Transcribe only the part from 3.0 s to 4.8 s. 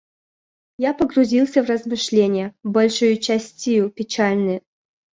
частию печальные.